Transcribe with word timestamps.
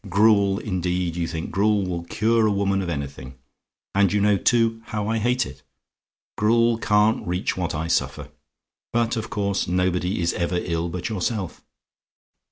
gruel, 0.09 0.57
indeed 0.57 1.15
you 1.15 1.27
think 1.27 1.51
gruel 1.51 1.85
will 1.85 2.01
cure 2.05 2.47
a 2.47 2.51
woman 2.51 2.81
of 2.81 2.89
anything; 2.89 3.35
and 3.93 4.11
you 4.11 4.19
know, 4.19 4.35
too, 4.35 4.81
how 4.85 5.07
I 5.07 5.19
hate 5.19 5.45
it. 5.45 5.61
Gruel 6.37 6.79
can't 6.79 7.27
reach 7.27 7.55
what 7.55 7.75
I 7.75 7.85
suffer; 7.87 8.29
but, 8.91 9.15
of 9.15 9.29
course, 9.29 9.67
nobody 9.67 10.19
is 10.19 10.33
ever 10.33 10.57
ill 10.59 10.89
but 10.89 11.07
yourself. 11.07 11.63